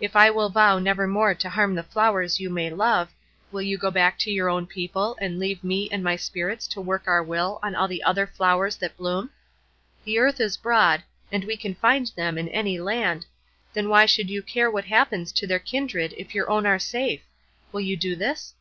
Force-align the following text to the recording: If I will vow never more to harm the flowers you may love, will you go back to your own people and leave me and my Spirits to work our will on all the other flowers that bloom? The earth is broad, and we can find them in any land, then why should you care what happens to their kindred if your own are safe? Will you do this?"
If 0.00 0.14
I 0.14 0.30
will 0.30 0.50
vow 0.50 0.78
never 0.78 1.04
more 1.08 1.34
to 1.34 1.48
harm 1.50 1.74
the 1.74 1.82
flowers 1.82 2.38
you 2.38 2.48
may 2.48 2.70
love, 2.70 3.12
will 3.50 3.60
you 3.60 3.76
go 3.76 3.90
back 3.90 4.20
to 4.20 4.30
your 4.30 4.48
own 4.48 4.68
people 4.68 5.18
and 5.20 5.36
leave 5.40 5.64
me 5.64 5.88
and 5.90 6.00
my 6.00 6.14
Spirits 6.14 6.68
to 6.68 6.80
work 6.80 7.08
our 7.08 7.24
will 7.24 7.58
on 7.60 7.74
all 7.74 7.88
the 7.88 8.04
other 8.04 8.24
flowers 8.24 8.76
that 8.76 8.96
bloom? 8.96 9.30
The 10.04 10.20
earth 10.20 10.38
is 10.38 10.56
broad, 10.56 11.02
and 11.32 11.42
we 11.42 11.56
can 11.56 11.74
find 11.74 12.06
them 12.16 12.38
in 12.38 12.48
any 12.50 12.78
land, 12.78 13.26
then 13.72 13.88
why 13.88 14.06
should 14.06 14.30
you 14.30 14.44
care 14.44 14.70
what 14.70 14.84
happens 14.84 15.32
to 15.32 15.44
their 15.44 15.58
kindred 15.58 16.14
if 16.16 16.36
your 16.36 16.48
own 16.48 16.66
are 16.66 16.78
safe? 16.78 17.22
Will 17.72 17.80
you 17.80 17.96
do 17.96 18.14
this?" 18.14 18.54